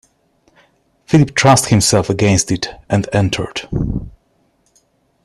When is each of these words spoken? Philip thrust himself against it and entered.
Philip 1.05 1.37
thrust 1.37 1.67
himself 1.67 2.09
against 2.09 2.51
it 2.51 2.67
and 2.89 3.07
entered. 3.13 3.69